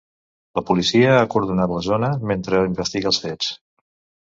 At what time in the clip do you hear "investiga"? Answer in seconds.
2.71-3.13